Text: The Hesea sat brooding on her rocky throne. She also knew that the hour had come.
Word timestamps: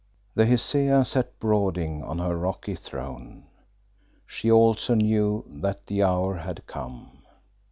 The 0.33 0.47
Hesea 0.47 1.05
sat 1.05 1.39
brooding 1.39 2.01
on 2.01 2.17
her 2.17 2.35
rocky 2.35 2.73
throne. 2.73 3.43
She 4.25 4.49
also 4.49 4.95
knew 4.95 5.45
that 5.47 5.85
the 5.85 6.01
hour 6.01 6.37
had 6.37 6.65
come. 6.65 7.21